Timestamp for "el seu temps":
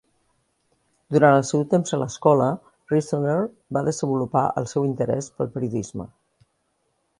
1.39-1.93